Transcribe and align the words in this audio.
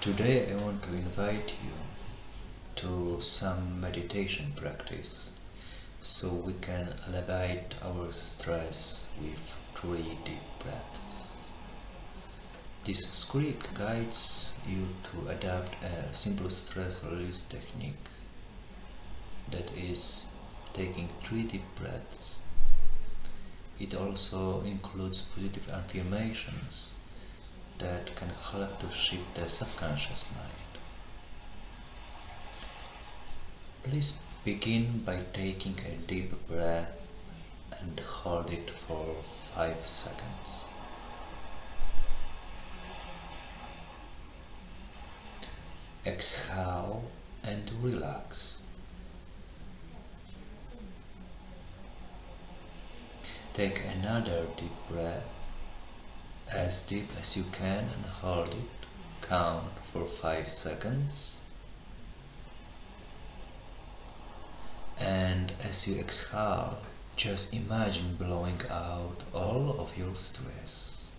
Today 0.00 0.50
I 0.50 0.54
want 0.56 0.82
to 0.84 0.94
invite 0.94 1.52
you 1.62 1.72
to 2.76 3.20
some 3.20 3.82
meditation 3.82 4.54
practice 4.56 5.30
so 6.00 6.32
we 6.32 6.54
can 6.54 6.94
alleviate 7.06 7.74
our 7.82 8.10
stress 8.10 9.04
with 9.20 9.52
three 9.74 10.16
deep 10.24 10.46
breaths. 10.62 11.32
This 12.86 13.10
script 13.10 13.74
guides 13.74 14.54
you 14.66 14.88
to 15.10 15.28
adapt 15.28 15.74
a 15.84 16.14
simple 16.14 16.48
stress 16.48 17.04
release 17.04 17.42
technique 17.42 18.08
that 19.50 19.70
is 19.76 20.30
taking 20.72 21.10
three 21.22 21.42
deep 21.42 21.66
breaths. 21.78 22.38
It 23.78 23.94
also 23.94 24.62
includes 24.62 25.20
positive 25.20 25.68
affirmations 25.68 26.94
that 27.80 28.14
can 28.14 28.28
help 28.28 28.78
to 28.78 28.90
shift 28.90 29.34
the 29.34 29.48
subconscious 29.48 30.24
mind. 30.34 30.70
Please 33.82 34.18
begin 34.44 35.02
by 35.04 35.22
taking 35.32 35.78
a 35.80 35.96
deep 36.06 36.46
breath 36.46 36.92
and 37.80 37.98
hold 38.00 38.50
it 38.50 38.70
for 38.70 39.16
5 39.54 39.86
seconds. 39.86 40.66
Exhale 46.06 47.04
and 47.42 47.70
relax. 47.82 48.60
Take 53.54 53.80
another 53.84 54.46
deep 54.56 54.72
breath 54.88 55.24
as 56.52 56.82
deep 56.82 57.08
as 57.18 57.36
you 57.36 57.44
can 57.52 57.84
and 57.94 58.04
hold 58.06 58.48
it. 58.48 58.86
Count 59.22 59.64
for 59.92 60.06
5 60.06 60.48
seconds. 60.48 61.40
And 64.98 65.52
as 65.62 65.86
you 65.88 65.98
exhale, 65.98 66.78
just 67.16 67.54
imagine 67.54 68.16
blowing 68.16 68.60
out 68.70 69.22
all 69.32 69.76
of 69.78 69.96
your 69.96 70.16
stress. 70.16 71.10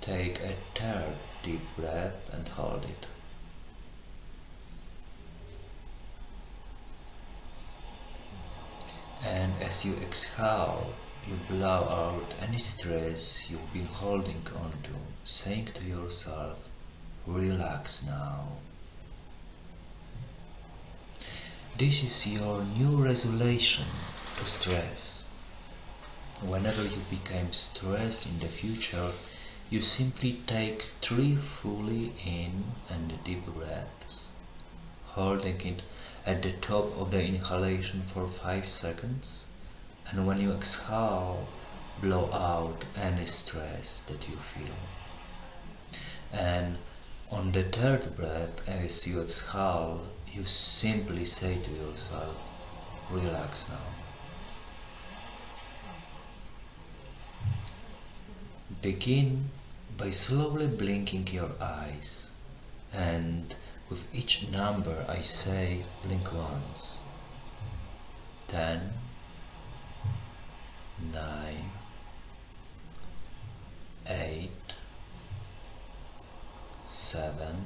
Take 0.00 0.40
a 0.40 0.54
third 0.74 1.16
deep 1.42 1.62
breath 1.76 2.28
and 2.32 2.46
hold 2.48 2.84
it. 2.84 3.06
And 9.24 9.54
as 9.62 9.84
you 9.84 9.94
exhale, 9.94 10.92
you 11.26 11.36
blow 11.48 11.88
out 11.88 12.34
any 12.42 12.58
stress 12.58 13.48
you've 13.48 13.72
been 13.72 13.86
holding 13.86 14.42
on 14.56 14.72
to, 14.82 14.90
saying 15.24 15.68
to 15.72 15.82
yourself, 15.82 16.58
relax 17.26 18.02
now. 18.04 18.48
This 21.78 22.02
is 22.04 22.26
your 22.26 22.62
new 22.62 23.02
resolution 23.02 23.86
to 24.36 24.44
stress. 24.44 25.24
Whenever 26.42 26.82
you 26.82 27.00
become 27.08 27.54
stressed 27.54 28.26
in 28.26 28.40
the 28.40 28.48
future, 28.48 29.12
you 29.70 29.80
simply 29.80 30.40
take 30.46 30.84
three 31.00 31.36
fully 31.36 32.12
in 32.22 32.64
and 32.90 33.24
deep 33.24 33.46
breaths, 33.46 34.32
holding 35.06 35.60
it 35.62 35.82
at 36.26 36.42
the 36.42 36.52
top 36.52 36.94
of 36.98 37.12
the 37.12 37.24
inhalation 37.24 38.02
for 38.02 38.28
5 38.28 38.68
seconds 38.68 39.46
and 40.10 40.26
when 40.26 40.38
you 40.38 40.52
exhale, 40.52 41.48
blow 42.00 42.30
out 42.32 42.84
any 42.96 43.26
stress 43.26 44.02
that 44.08 44.28
you 44.28 44.36
feel. 44.36 44.74
And 46.32 46.78
on 47.30 47.52
the 47.52 47.62
third 47.62 48.14
breath, 48.16 48.68
as 48.68 49.06
you 49.06 49.22
exhale, 49.22 50.06
you 50.32 50.44
simply 50.44 51.24
say 51.24 51.60
to 51.60 51.70
yourself, 51.70 52.36
relax 53.10 53.68
now. 53.68 53.94
Begin 58.82 59.50
by 59.96 60.10
slowly 60.10 60.66
blinking 60.66 61.28
your 61.28 61.50
eyes 61.60 62.32
and 62.92 63.54
with 63.88 64.04
each 64.14 64.48
number 64.48 65.04
I 65.08 65.22
say 65.22 65.84
blink 66.02 66.32
once. 66.32 67.00
Ten, 68.48 68.92
nine, 71.12 71.70
eight, 74.06 74.50
seven, 76.86 77.56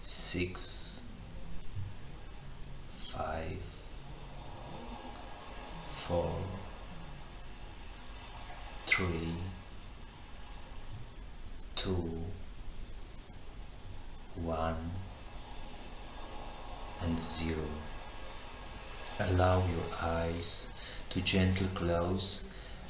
six, 0.00 1.02
five, 3.12 3.58
four, 5.90 6.34
three, 8.86 9.34
two, 11.76 12.10
one, 14.36 14.90
and 17.02 17.18
zero. 17.18 17.66
Allow 19.18 19.66
your 19.66 19.84
eyes 20.00 20.68
to 21.10 21.20
gently 21.20 21.68
close 21.74 22.44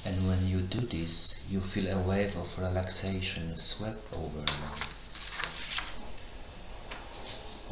and 0.05 0.29
when 0.29 0.45
you 0.47 0.61
do 0.61 0.81
this 0.81 1.41
you 1.49 1.61
feel 1.61 1.89
a 1.89 2.01
wave 2.01 2.37
of 2.37 2.59
relaxation 2.59 3.57
sweep 3.57 3.97
over 4.13 4.39
you. 4.39 4.71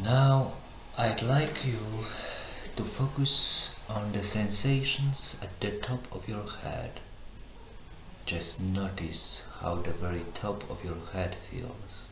Now 0.03 0.53
I'd 0.97 1.23
like 1.23 1.65
you 1.65 2.05
to 2.77 2.85
focus 2.85 3.77
on 3.89 4.13
the 4.13 4.25
sensations 4.25 5.39
at 5.43 5.61
the 5.61 5.79
top 5.79 6.07
of 6.13 6.29
your 6.29 6.49
head. 6.63 7.01
Just 8.27 8.61
notice 8.61 9.47
how 9.61 9.77
the 9.77 9.93
very 9.93 10.25
top 10.35 10.69
of 10.71 10.85
your 10.85 10.99
head 11.13 11.37
feels. 11.51 12.11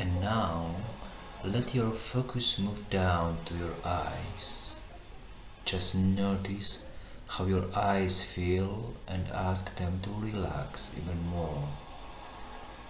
And 0.00 0.20
now 0.20 0.76
let 1.42 1.74
your 1.74 1.90
focus 1.90 2.56
move 2.56 2.88
down 2.88 3.38
to 3.46 3.54
your 3.54 3.74
eyes. 3.84 4.76
Just 5.64 5.96
notice 5.96 6.84
how 7.26 7.46
your 7.46 7.64
eyes 7.74 8.22
feel 8.22 8.94
and 9.08 9.26
ask 9.28 9.74
them 9.74 9.98
to 10.04 10.10
relax 10.10 10.92
even 10.96 11.26
more. 11.26 11.68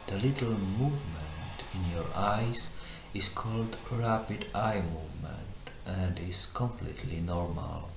The 0.06 0.18
little 0.18 0.50
movement 0.50 1.64
in 1.72 1.91
your 1.91 2.06
eyes 2.14 2.72
is 3.14 3.30
called 3.30 3.78
rapid 3.91 4.44
eye 4.54 4.82
movement 4.82 5.70
and 5.86 6.18
is 6.18 6.44
completely 6.52 7.20
normal. 7.20 7.88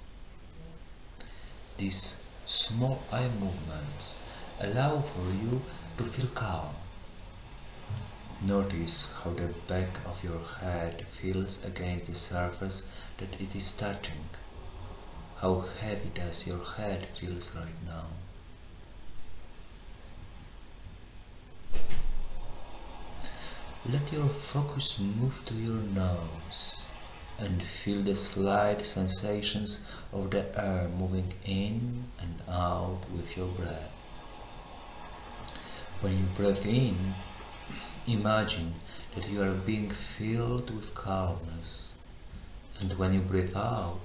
These 1.78 2.22
small 2.46 3.02
eye 3.12 3.28
movements 3.28 4.16
allow 4.62 5.02
for 5.02 5.30
you 5.32 5.62
to 5.98 6.06
feel 6.06 6.28
calm 6.28 6.76
Notice 8.44 9.12
how 9.24 9.34
the 9.34 9.54
back 9.68 10.04
of 10.04 10.24
your 10.24 10.42
head 10.60 11.06
feels 11.08 11.64
against 11.64 12.08
the 12.08 12.16
surface 12.16 12.82
that 13.20 13.40
it 13.40 13.56
is 13.56 13.72
touching. 13.72 14.30
How 15.38 15.66
heavy 15.80 16.10
does 16.16 16.48
your 16.48 16.66
head 16.66 17.06
feels 17.06 17.56
right 17.56 17.86
now? 17.86 18.08
Let 23.88 24.12
your 24.12 24.30
focus 24.30 25.00
move 25.00 25.46
to 25.46 25.54
your 25.54 25.84
nose 25.84 26.86
and 27.38 27.62
feel 27.62 28.02
the 28.02 28.16
slight 28.16 28.86
sensations 28.88 29.86
of 30.12 30.32
the 30.32 30.46
air 30.60 30.88
moving 30.88 31.34
in 31.46 32.06
and 32.20 32.42
out 32.50 33.02
with 33.16 33.38
your 33.38 33.50
breath. 33.50 33.92
When 36.02 36.18
you 36.18 36.26
breathe 36.36 36.66
in, 36.66 37.14
Imagine 38.08 38.74
that 39.14 39.30
you 39.30 39.44
are 39.44 39.54
being 39.54 39.92
filled 39.92 40.74
with 40.76 40.96
calmness, 40.96 41.94
and 42.80 42.98
when 42.98 43.14
you 43.14 43.20
breathe 43.20 43.56
out, 43.56 44.02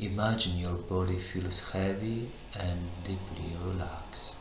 imagine 0.00 0.58
your 0.58 0.74
body 0.74 1.18
feels 1.18 1.62
heavy 1.70 2.32
and 2.52 2.90
deeply 3.04 3.56
relaxed. 3.64 4.38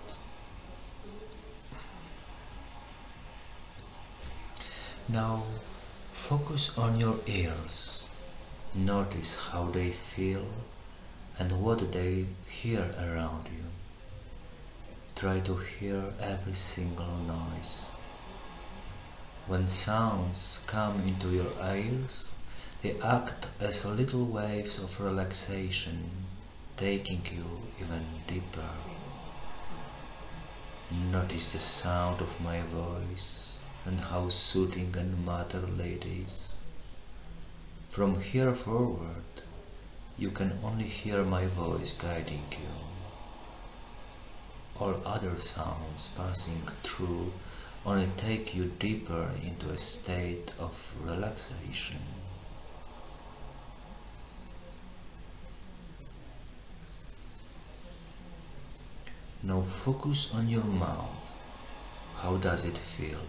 Now 5.07 5.43
focus 6.11 6.75
on 6.75 6.99
your 6.99 7.19
ears. 7.27 8.07
Notice 8.73 9.47
how 9.51 9.65
they 9.65 9.91
feel 9.91 10.47
and 11.37 11.61
what 11.61 11.91
they 11.91 12.25
hear 12.47 12.95
around 12.97 13.47
you. 13.47 13.65
Try 15.15 15.39
to 15.41 15.57
hear 15.57 16.13
every 16.19 16.55
single 16.55 17.17
noise. 17.17 17.91
When 19.47 19.67
sounds 19.67 20.63
come 20.67 21.01
into 21.07 21.31
your 21.31 21.51
ears, 21.59 22.33
they 22.81 22.99
act 23.01 23.47
as 23.59 23.83
little 23.85 24.25
waves 24.25 24.77
of 24.77 24.99
relaxation, 24.99 26.27
taking 26.77 27.25
you 27.25 27.61
even 27.83 28.05
deeper. 28.27 28.69
Notice 30.91 31.53
the 31.53 31.59
sound 31.59 32.21
of 32.21 32.39
my 32.39 32.61
voice 32.61 33.59
and 33.83 33.99
how 33.99 34.29
soothing 34.29 34.95
and 34.95 35.25
motherly 35.25 35.93
it 35.93 36.05
is. 36.05 36.57
From 37.89 38.21
here 38.21 38.53
forward, 38.53 39.41
you 40.17 40.29
can 40.31 40.59
only 40.63 40.87
hear 40.87 41.23
my 41.23 41.47
voice 41.47 41.93
guiding 41.93 42.45
you. 42.51 42.75
All 44.79 45.01
other 45.03 45.39
sounds 45.39 46.09
passing 46.15 46.69
through 46.83 47.33
only 47.85 48.09
take 48.15 48.53
you 48.53 48.65
deeper 48.77 49.31
into 49.43 49.69
a 49.69 49.77
state 49.77 50.51
of 50.59 50.91
relaxation. 51.03 52.01
Now 59.43 59.61
focus 59.61 60.31
on 60.33 60.49
your 60.49 60.63
mouth. 60.63 61.09
How 62.17 62.37
does 62.37 62.65
it 62.65 62.77
feel? 62.77 63.25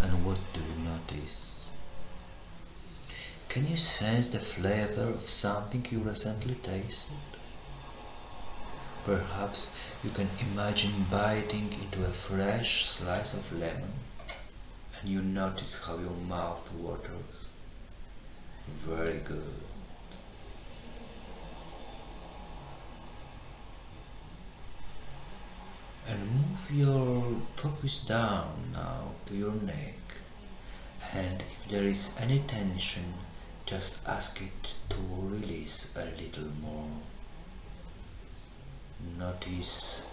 And 0.00 0.24
what 0.24 0.38
do 0.52 0.60
you 0.60 0.84
notice? 0.84 1.70
Can 3.48 3.66
you 3.66 3.76
sense 3.76 4.28
the 4.28 4.38
flavor 4.38 5.08
of 5.10 5.28
something 5.28 5.84
you 5.90 5.98
recently 5.98 6.54
tasted? 6.54 7.33
Perhaps 9.04 9.68
you 10.02 10.10
can 10.10 10.30
imagine 10.40 11.06
biting 11.10 11.72
into 11.74 12.04
a 12.04 12.12
fresh 12.12 12.88
slice 12.88 13.34
of 13.34 13.52
lemon 13.52 13.92
and 14.98 15.10
you 15.10 15.20
notice 15.20 15.84
how 15.84 15.98
your 15.98 16.16
mouth 16.28 16.72
waters. 16.72 17.50
Very 18.86 19.18
good. 19.18 19.60
and 26.06 26.20
move 26.34 26.70
your 26.70 27.40
focus 27.56 27.98
down 27.98 28.70
now 28.72 29.12
to 29.26 29.34
your 29.34 29.52
neck 29.52 29.94
and 31.14 31.42
if 31.50 31.70
there 31.70 31.84
is 31.84 32.12
any 32.18 32.40
tension 32.40 33.14
just 33.64 34.06
ask 34.06 34.42
it 34.42 34.74
to 34.90 34.96
release 35.22 35.94
a 35.96 36.04
little 36.20 36.50
more 36.60 36.90
notice 39.18 40.08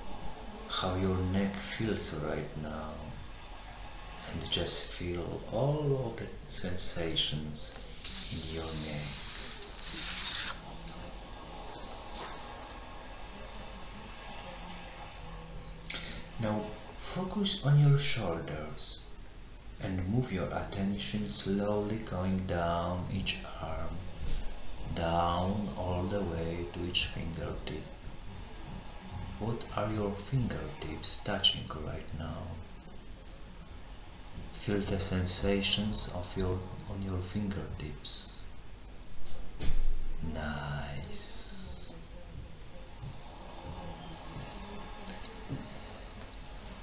how 0.69 0.95
your 0.95 1.17
neck 1.17 1.55
feels 1.55 2.13
right 2.15 2.57
now 2.61 2.93
and 4.31 4.51
just 4.51 4.83
feel 4.83 5.41
all 5.51 6.05
of 6.05 6.17
the 6.17 6.27
sensations 6.47 7.75
in 8.31 8.55
your 8.55 8.71
neck 8.85 9.21
Now 16.41 16.65
focus 16.97 17.63
on 17.63 17.79
your 17.79 17.99
shoulders 17.99 18.97
and 19.79 20.07
move 20.09 20.33
your 20.33 20.47
attention 20.47 21.29
slowly 21.29 21.97
going 21.97 22.47
down 22.47 23.05
each 23.13 23.37
arm, 23.61 23.95
down 24.95 25.69
all 25.77 26.01
the 26.03 26.21
way 26.21 26.65
to 26.73 26.83
each 26.83 27.05
fingertip. 27.05 27.83
What 29.41 29.65
are 29.75 29.91
your 29.91 30.11
fingertips 30.11 31.19
touching 31.25 31.65
right 31.83 32.05
now? 32.19 32.43
Feel 34.53 34.81
the 34.81 34.99
sensations 34.99 36.11
of 36.13 36.37
your 36.37 36.59
on 36.91 37.01
your 37.01 37.19
fingertips. 37.21 38.43
Nice. 40.31 41.93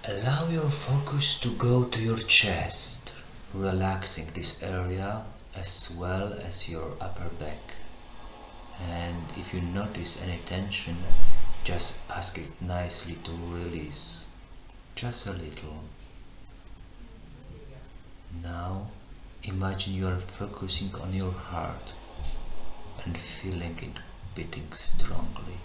Allow 0.02 0.48
your 0.48 0.68
focus 0.68 1.38
to 1.38 1.50
go 1.50 1.84
to 1.84 2.00
your 2.00 2.18
chest, 2.18 3.12
relaxing 3.54 4.30
this 4.34 4.60
area 4.64 5.22
as 5.54 5.94
well 5.96 6.32
as 6.32 6.68
your 6.68 6.96
upper 7.00 7.28
back. 7.38 7.76
And 8.80 9.22
if 9.36 9.54
you 9.54 9.60
notice 9.60 10.20
any 10.20 10.40
tension, 10.44 10.96
just 11.64 11.98
ask 12.08 12.38
it 12.38 12.60
nicely 12.60 13.16
to 13.24 13.30
release, 13.30 14.26
just 14.94 15.26
a 15.26 15.32
little. 15.32 15.84
Now 18.42 18.90
imagine 19.42 19.94
you 19.94 20.06
are 20.08 20.20
focusing 20.20 20.94
on 20.96 21.12
your 21.12 21.32
heart 21.32 21.92
and 23.04 23.16
feeling 23.16 23.78
it 23.78 24.00
beating 24.34 24.72
strongly, 24.72 25.58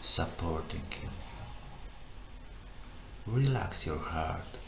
supporting 0.00 0.86
you. 1.02 1.08
Relax 3.26 3.86
your 3.86 3.98
heart 3.98 4.58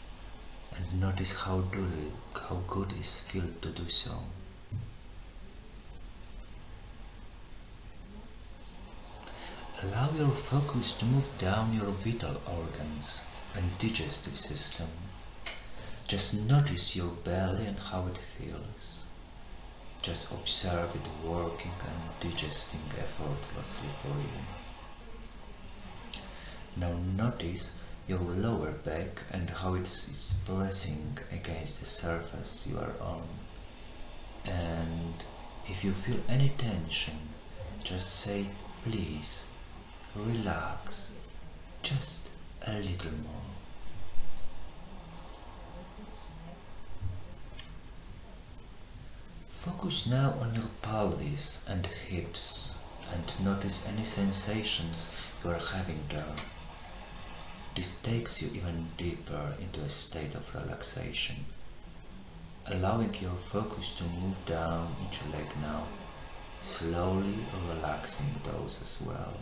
and 0.76 1.00
notice 1.00 1.32
how, 1.32 1.60
do 1.60 2.12
how 2.34 2.56
good 2.66 2.92
it 2.92 3.06
feels 3.06 3.54
to 3.62 3.70
do 3.70 3.88
so. 3.88 4.22
Allow 9.82 10.10
your 10.12 10.30
focus 10.30 10.92
to 10.92 11.06
move 11.06 11.30
down 11.38 11.72
your 11.72 11.86
vital 11.86 12.38
organs 12.46 13.22
and 13.56 13.78
digestive 13.78 14.38
system. 14.38 14.88
Just 16.06 16.34
notice 16.34 16.94
your 16.94 17.12
belly 17.24 17.64
and 17.64 17.78
how 17.78 18.06
it 18.08 18.18
feels. 18.36 19.04
Just 20.02 20.30
observe 20.32 20.94
it 20.94 21.26
working 21.26 21.72
and 21.80 22.20
digesting 22.20 22.82
effortlessly 22.98 23.88
for 24.02 24.08
you. 24.18 24.44
Now 26.76 26.98
notice 27.16 27.72
your 28.06 28.18
lower 28.18 28.72
back 28.72 29.22
and 29.30 29.48
how 29.48 29.74
it 29.74 29.82
is 29.86 30.34
pressing 30.44 31.16
against 31.32 31.80
the 31.80 31.86
surface 31.86 32.66
you 32.68 32.76
are 32.76 32.94
on. 33.00 33.26
And 34.44 35.14
if 35.66 35.84
you 35.84 35.92
feel 35.92 36.20
any 36.28 36.50
tension, 36.50 37.30
just 37.82 38.20
say, 38.20 38.46
please, 38.84 39.46
relax, 40.14 41.12
just 41.82 42.30
a 42.66 42.78
little 42.78 43.12
more. 43.12 43.42
Focus 49.48 50.06
now 50.06 50.34
on 50.40 50.54
your 50.54 50.70
pelvis 50.82 51.60
and 51.68 51.86
hips 51.86 52.78
and 53.12 53.44
notice 53.44 53.87
any 53.87 54.04
sensations 54.04 55.11
you 55.44 55.50
are 55.50 55.58
having 55.58 56.00
there. 56.08 56.35
This 57.76 57.94
takes 57.94 58.42
you 58.42 58.50
even 58.52 58.88
deeper 58.96 59.54
into 59.61 59.80
a 59.80 59.88
state 59.88 60.35
of 60.35 60.54
relaxation, 60.54 61.44
allowing 62.66 63.14
your 63.20 63.37
focus 63.37 63.90
to 63.90 64.04
move 64.04 64.44
down 64.44 64.96
each 65.06 65.20
leg 65.32 65.46
now, 65.61 65.87
slowly 66.62 67.38
relaxing 67.68 68.40
those 68.44 68.80
as 68.82 69.00
well. 69.06 69.35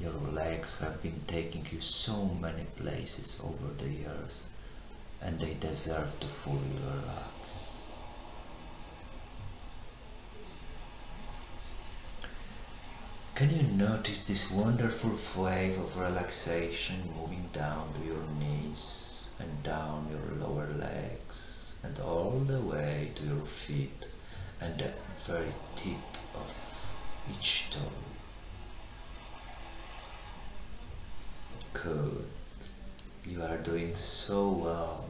Your 0.00 0.12
legs 0.12 0.78
have 0.78 1.02
been 1.02 1.22
taking 1.26 1.66
you 1.72 1.80
so 1.80 2.26
many 2.26 2.64
places 2.76 3.40
over 3.42 3.74
the 3.76 3.90
years, 3.90 4.44
and 5.20 5.40
they 5.40 5.54
deserve 5.54 6.20
to 6.20 6.28
fully 6.28 6.78
relax. 6.78 7.96
Can 13.34 13.50
you 13.50 13.62
notice 13.62 14.24
this 14.24 14.50
wonderful 14.50 15.18
wave 15.36 15.78
of 15.78 15.96
relaxation 15.96 17.14
moving 17.16 17.48
down 17.52 17.92
to 17.94 18.06
your 18.06 18.24
knees 18.38 19.30
and 19.38 19.62
down 19.62 20.08
your 20.10 20.46
lower 20.46 20.68
legs 20.68 21.76
and 21.82 21.98
all 22.00 22.40
the 22.46 22.60
way 22.60 23.10
to 23.14 23.22
your 23.24 23.46
feet 23.46 24.06
and 24.60 24.78
the 24.78 24.92
very 25.24 25.54
tip 25.76 26.18
of 26.34 26.52
each 27.30 27.70
toe? 27.70 28.17
Good. 31.72 32.24
You 33.24 33.42
are 33.42 33.58
doing 33.58 33.94
so 33.94 34.48
well. 34.48 35.04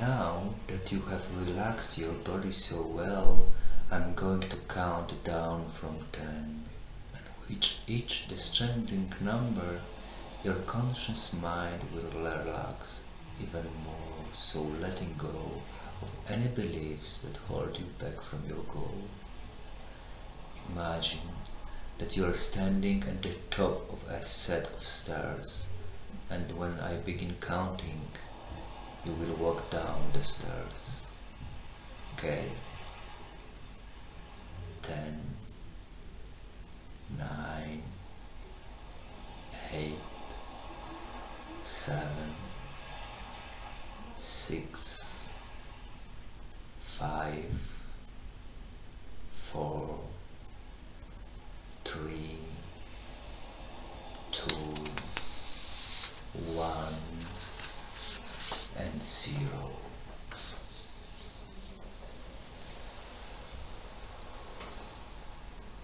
Now 0.00 0.54
that 0.66 0.90
you 0.92 1.00
have 1.02 1.24
relaxed 1.36 1.98
your 1.98 2.12
body 2.12 2.52
so 2.52 2.82
well, 2.82 3.46
I'm 3.90 4.14
going 4.14 4.40
to 4.40 4.56
count 4.68 5.24
down 5.24 5.70
from 5.70 5.98
10. 6.12 6.22
And 7.14 7.24
with 7.40 7.80
each 7.86 8.26
descending 8.28 9.12
number, 9.20 9.80
your 10.44 10.56
conscious 10.66 11.32
mind 11.32 11.84
will 11.94 12.10
relax 12.22 13.02
even 13.40 13.64
more, 13.84 14.24
so 14.32 14.62
letting 14.62 15.14
go 15.16 15.62
of 16.02 16.08
any 16.30 16.48
beliefs 16.48 17.18
that 17.20 17.36
hold 17.48 17.78
you 17.78 17.86
back 17.98 18.20
from 18.20 18.42
your 18.48 18.64
goal. 18.64 19.04
Imagine 20.70 21.20
that 21.98 22.16
you 22.16 22.24
are 22.26 22.34
standing 22.34 23.02
at 23.02 23.22
the 23.22 23.34
top 23.50 23.90
of 23.92 24.08
a 24.08 24.22
set 24.22 24.68
of 24.70 24.82
stairs, 24.84 25.66
and 26.30 26.52
when 26.56 26.78
I 26.78 26.96
begin 26.98 27.34
counting, 27.40 28.08
you 29.04 29.12
will 29.12 29.34
walk 29.36 29.70
down 29.70 30.10
the 30.12 30.22
stairs. 30.22 31.06
Okay. 32.14 32.44
Ten, 34.82 35.20
nine, 37.18 37.82
eight, 39.72 39.98
seven, 41.62 42.34
six, 44.16 45.30
five, 46.80 47.44
four, 49.52 49.98
three, 51.84 52.36
two, 54.32 54.74
one, 56.54 56.94
and 58.76 59.02
zero. 59.02 59.70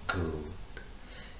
Good. 0.06 0.44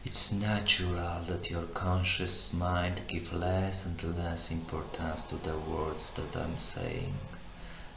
It's 0.06 0.30
natural 0.30 1.22
that 1.28 1.50
your 1.50 1.62
conscious 1.62 2.52
mind 2.52 3.00
give 3.08 3.32
less 3.32 3.86
and 3.86 4.02
less 4.02 4.50
importance 4.50 5.22
to 5.24 5.36
the 5.36 5.58
words 5.58 6.10
that 6.10 6.36
I'm 6.36 6.58
saying, 6.58 7.14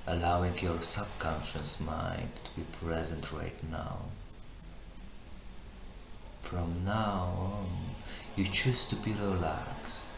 allowing 0.07 0.57
your 0.59 0.81
subconscious 0.81 1.81
mind 1.81 2.29
to 2.45 2.51
be 2.61 2.65
present 2.79 3.33
right 3.33 3.61
now. 3.69 4.05
From 6.39 6.85
now 6.85 7.25
on, 7.41 7.95
you 8.37 8.45
choose 8.45 8.85
to 8.85 8.95
be 8.95 9.11
relaxed. 9.11 10.15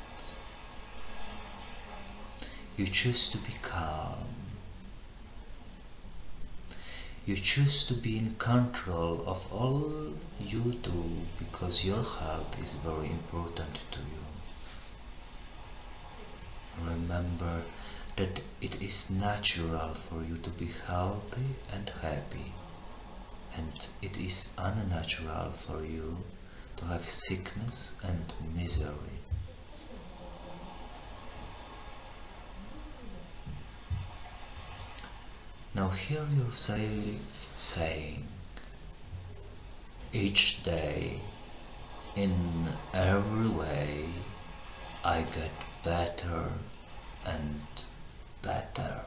You 2.77 2.85
choose 2.85 3.27
to 3.29 3.39
be 3.39 3.55
calm. 3.63 4.48
You 7.29 7.35
choose 7.35 7.83
to 7.83 7.93
be 7.93 8.17
in 8.17 8.33
control 8.37 9.23
of 9.27 9.45
all 9.53 10.13
you 10.39 10.73
do 10.81 11.27
because 11.37 11.85
your 11.85 12.01
health 12.01 12.57
is 12.59 12.73
very 12.73 13.05
important 13.11 13.81
to 13.91 13.99
you. 13.99 14.23
Remember 16.83 17.65
that 18.15 18.41
it 18.61 18.81
is 18.81 19.11
natural 19.11 19.93
for 19.93 20.23
you 20.23 20.37
to 20.37 20.49
be 20.49 20.71
healthy 20.87 21.53
and 21.71 21.91
happy, 22.01 22.51
and 23.55 23.87
it 24.01 24.17
is 24.17 24.49
unnatural 24.57 25.51
for 25.51 25.85
you 25.85 26.23
to 26.77 26.85
have 26.85 27.07
sickness 27.07 27.93
and 28.01 28.33
misery. 28.55 29.18
Now 35.79 35.91
hear 35.91 36.25
yourself 36.35 37.47
saying, 37.55 38.27
each 40.11 40.61
day, 40.61 41.21
in 42.17 42.67
every 42.93 43.47
way, 43.47 44.09
I 45.05 45.21
get 45.21 45.53
better 45.81 46.51
and 47.25 47.61
better. 48.41 49.05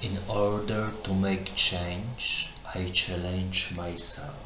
In 0.00 0.18
order 0.30 0.92
to 1.04 1.12
make 1.12 1.54
change, 1.54 2.48
I 2.74 2.88
challenge 2.88 3.72
myself. 3.76 4.45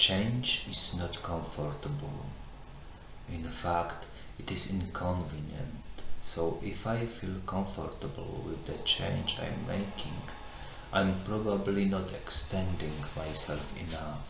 Change 0.00 0.64
is 0.66 0.94
not 0.94 1.22
comfortable. 1.22 2.24
In 3.30 3.44
fact, 3.50 4.06
it 4.38 4.50
is 4.50 4.70
inconvenient. 4.70 6.04
So 6.22 6.58
if 6.62 6.86
I 6.86 7.04
feel 7.04 7.34
comfortable 7.44 8.42
with 8.46 8.64
the 8.64 8.78
change 8.84 9.36
I'm 9.38 9.66
making, 9.66 10.22
I'm 10.90 11.22
probably 11.24 11.84
not 11.84 12.14
extending 12.14 13.04
myself 13.14 13.74
enough. 13.78 14.20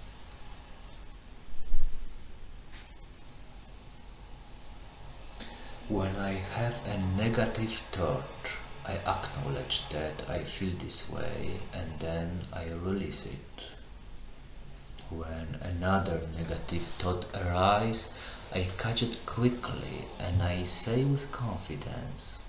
When 5.89 6.17
I 6.17 6.33
have 6.33 6.85
a 6.85 6.99
negative 6.99 7.81
thought, 7.93 8.49
I 8.85 8.95
acknowledge 8.95 9.89
that 9.91 10.29
I 10.29 10.43
feel 10.43 10.75
this 10.77 11.09
way 11.09 11.61
and 11.73 12.01
then 12.01 12.41
I 12.53 12.71
release 12.73 13.25
it. 13.25 13.80
When 15.11 15.59
another 15.61 16.29
negative 16.37 16.85
thought 17.01 17.27
arises, 17.35 18.11
I 18.53 18.71
catch 18.79 19.03
it 19.03 19.27
quickly 19.27 20.07
and 20.21 20.41
I 20.41 20.63
say 20.63 21.05
with 21.05 21.33
confidence, 21.33 22.45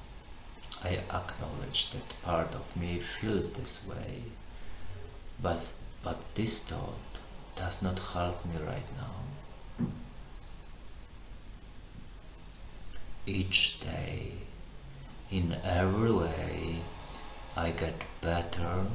I 0.84 0.98
acknowledge 1.10 1.90
that 1.90 2.22
part 2.22 2.54
of 2.54 2.76
me 2.76 3.00
feels 3.00 3.54
this 3.54 3.84
way, 3.88 4.26
but, 5.42 5.74
but 6.04 6.22
this 6.36 6.62
thought 6.62 7.18
does 7.56 7.82
not 7.82 7.98
help 7.98 8.46
me 8.46 8.58
right 8.62 8.86
now. 8.96 9.88
Each 13.26 13.80
day, 13.80 14.34
in 15.32 15.54
every 15.64 16.12
way, 16.12 16.82
I 17.56 17.72
get 17.72 18.04
better 18.22 18.86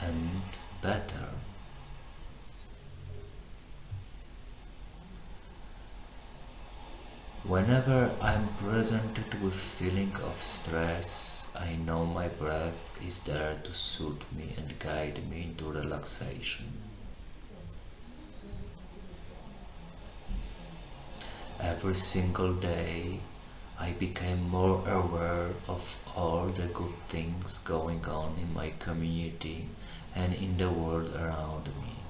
and 0.00 0.42
better. 0.82 1.28
Whenever 7.46 8.16
I'm 8.22 8.48
presented 8.54 9.42
with 9.42 9.54
feeling 9.54 10.16
of 10.16 10.42
stress, 10.42 11.46
I 11.54 11.76
know 11.76 12.06
my 12.06 12.28
breath 12.28 12.72
is 13.06 13.18
there 13.18 13.60
to 13.64 13.74
soothe 13.74 14.22
me 14.34 14.54
and 14.56 14.78
guide 14.78 15.28
me 15.28 15.42
into 15.42 15.70
relaxation. 15.70 16.72
Every 21.60 21.94
single 21.94 22.54
day, 22.54 23.20
I 23.78 23.92
became 23.92 24.48
more 24.48 24.82
aware 24.88 25.50
of 25.68 25.96
all 26.16 26.46
the 26.46 26.68
good 26.68 26.94
things 27.10 27.58
going 27.58 28.06
on 28.06 28.38
in 28.38 28.54
my 28.54 28.70
community 28.78 29.68
and 30.14 30.32
in 30.32 30.56
the 30.56 30.70
world 30.70 31.14
around 31.14 31.66
me. 31.66 32.03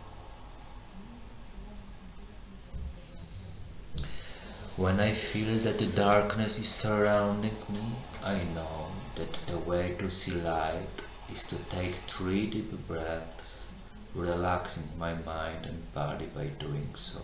When 4.76 4.99
I 4.99 5.14
feel 5.14 5.61
that 5.61 5.78
the 5.78 5.87
darkness 5.87 6.59
is 6.59 6.69
surrounding 6.69 7.57
me, 7.69 7.95
I 8.25 8.43
know 8.43 8.88
that 9.14 9.38
the 9.47 9.57
way 9.57 9.95
to 10.00 10.11
see 10.11 10.33
light 10.33 11.02
is 11.31 11.47
to 11.47 11.59
take 11.71 11.95
three 12.09 12.49
deep 12.49 12.73
breaths, 12.88 13.71
relaxing 14.16 14.90
my 14.99 15.14
mind 15.14 15.66
and 15.66 15.95
body 15.95 16.26
by 16.26 16.47
doing 16.59 16.90
so. 16.95 17.21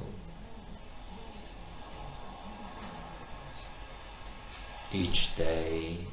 Each 4.92 5.34
day, 5.34 6.06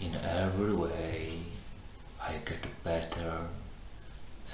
in 0.00 0.16
every 0.16 0.74
way, 0.74 1.38
I 2.20 2.38
get 2.44 2.66
better 2.82 3.46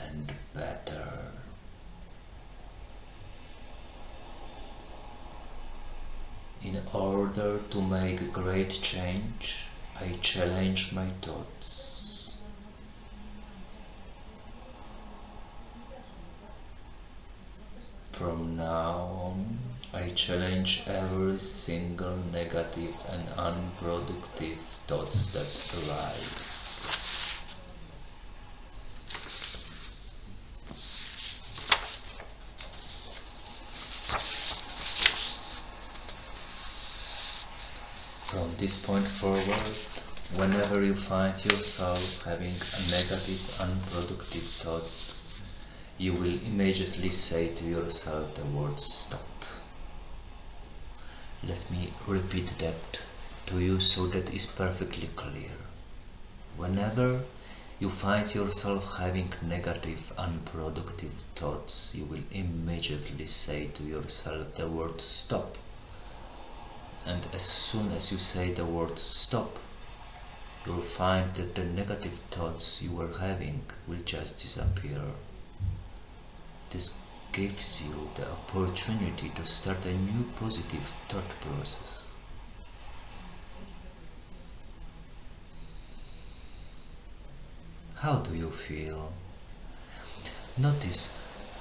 and 0.07 0.35
better. 0.53 1.40
In 6.63 6.79
order 6.93 7.59
to 7.71 7.81
make 7.81 8.33
great 8.33 8.71
change, 8.83 9.67
I 9.99 10.19
challenge 10.21 10.93
my 10.93 11.09
thoughts. 11.23 12.37
From 18.13 18.57
now 18.57 18.93
on, 19.25 19.59
I 19.95 20.11
challenge 20.11 20.83
every 20.87 21.39
single 21.39 22.17
negative 22.31 22.95
and 23.09 23.27
unproductive 23.31 24.59
thoughts 24.87 25.27
that 25.33 25.49
arise. 25.75 26.57
From 38.31 38.50
this 38.61 38.77
point 38.77 39.09
forward, 39.09 39.71
whenever 40.37 40.83
you 40.83 40.95
find 40.95 41.43
yourself 41.43 42.23
having 42.25 42.53
a 42.77 42.91
negative, 42.91 43.41
unproductive 43.59 44.45
thought, 44.45 44.85
you 45.97 46.13
will 46.13 46.39
immediately 46.45 47.11
say 47.11 47.49
to 47.55 47.65
yourself 47.65 48.35
the 48.35 48.45
word 48.45 48.79
stop. 48.79 49.47
Let 51.43 51.71
me 51.71 51.91
repeat 52.07 52.53
that 52.59 53.01
to 53.47 53.61
you 53.61 53.81
so 53.81 54.07
that 54.09 54.29
is 54.29 54.45
perfectly 54.45 55.09
clear. 55.17 55.57
Whenever 56.59 57.23
you 57.79 57.89
find 57.89 58.35
yourself 58.35 58.99
having 58.99 59.33
negative, 59.41 60.13
unproductive 60.19 61.25
thoughts, 61.35 61.95
you 61.95 62.05
will 62.05 62.25
immediately 62.31 63.27
say 63.27 63.69
to 63.69 63.83
yourself 63.83 64.55
the 64.57 64.69
word 64.69 65.01
stop. 65.01 65.57
And 67.07 67.27
as 67.33 67.43
soon 67.43 67.93
as 67.93 68.13
you 68.13 68.19
say 68.19 68.53
the 68.53 68.65
word 68.65 68.99
stop, 68.99 69.59
you'll 70.67 70.83
find 70.83 71.35
that 71.35 71.55
the 71.55 71.65
negative 71.65 72.21
thoughts 72.31 72.83
you 72.83 72.93
were 72.93 73.19
having 73.19 73.63
will 73.89 74.03
just 74.05 74.39
disappear. 74.39 75.01
This 76.71 76.99
gives 77.33 77.83
you 77.83 78.11
the 78.15 78.31
opportunity 78.31 79.31
to 79.31 79.45
start 79.47 79.85
a 79.85 79.95
new 79.95 80.25
positive 80.39 80.93
thought 81.09 81.29
process. 81.41 82.15
How 87.95 88.19
do 88.19 88.35
you 88.35 88.51
feel? 88.51 89.13
Notice 90.57 91.13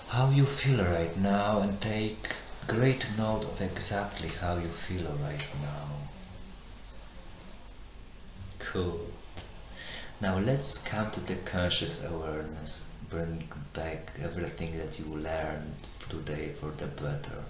how 0.09 0.29
you 0.29 0.45
feel 0.45 0.83
right 0.83 1.15
now 1.17 1.59
and 1.59 1.79
take 1.81 2.29
great 2.73 3.05
note 3.17 3.45
of 3.45 3.61
exactly 3.61 4.29
how 4.29 4.57
you 4.57 4.67
feel 4.67 5.11
right 5.23 5.45
now. 5.61 5.87
Cool. 8.59 9.07
Now 10.21 10.37
let's 10.37 10.77
come 10.77 11.11
to 11.11 11.19
the 11.19 11.35
conscious 11.37 12.03
awareness. 12.03 12.87
Bring 13.09 13.49
back 13.73 14.11
everything 14.21 14.77
that 14.77 14.99
you 14.99 15.05
learned 15.05 15.87
today 16.09 16.53
for 16.59 16.71
the 16.71 16.87
better. 16.87 17.43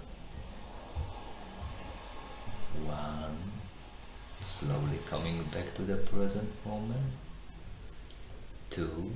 One. 2.84 3.38
Slowly 4.42 5.00
coming 5.06 5.44
back 5.52 5.74
to 5.74 5.82
the 5.82 5.96
present 5.96 6.48
moment 6.64 7.12
two, 8.70 9.10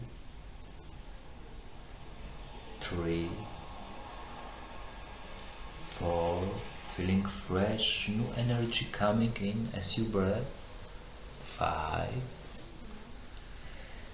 three, 2.80 3.30
four, 5.78 6.42
feeling 6.96 7.24
fresh, 7.26 8.08
new 8.08 8.26
energy 8.36 8.86
coming 8.92 9.32
in 9.40 9.68
as 9.74 9.98
you 9.98 10.04
breathe, 10.04 10.46
five, 11.58 12.22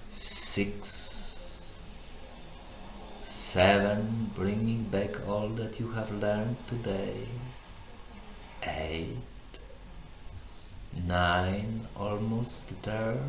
six, 0.09 1.69
seven, 3.21 4.31
bringing 4.35 4.83
back 4.85 5.27
all 5.27 5.49
that 5.49 5.79
you 5.79 5.91
have 5.91 6.11
learned 6.11 6.57
today, 6.65 7.27
eight, 8.63 9.59
nine, 11.05 11.87
almost 11.95 12.81
there, 12.81 13.21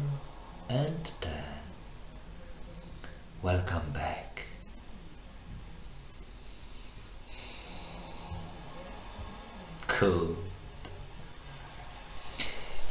and 0.71 1.11
ten. 1.21 1.45
Welcome 3.43 3.93
back. 3.93 4.32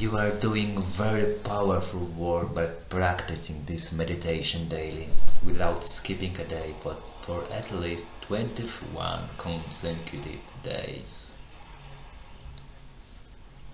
You 0.02 0.18
are 0.18 0.32
doing 0.32 0.82
very 0.82 1.34
powerful 1.40 2.06
work 2.06 2.56
by 2.56 2.68
practicing 2.68 3.66
this 3.66 3.92
meditation 3.92 4.70
daily 4.70 5.10
without 5.46 5.84
skipping 5.84 6.38
a 6.40 6.46
day 6.46 6.74
but 6.82 7.02
for 7.22 7.44
at 7.52 7.70
least 7.72 8.08
21 8.22 9.28
consecutive 9.38 10.40
days. 10.64 11.36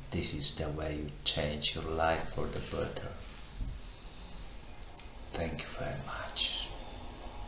This 0.10 0.34
is 0.34 0.56
the 0.56 0.70
way 0.70 0.96
you 0.96 1.12
change 1.24 1.76
your 1.76 1.84
life 1.84 2.34
for 2.34 2.48
the 2.48 2.60
better. 2.76 3.12
Thank 5.34 5.62
you 5.62 5.68
very 5.78 6.02
much. 6.08 6.57